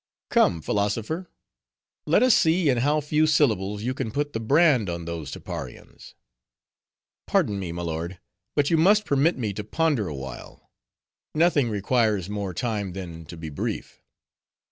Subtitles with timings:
[0.31, 1.29] "Come, philosopher:
[2.07, 6.15] let us see in how few syllables you can put the brand on those Tapparians."
[7.27, 8.19] "Pardon me, my lord,
[8.55, 10.71] but you must permit me to ponder awhile;
[11.35, 14.01] nothing requires more time, than to be brief.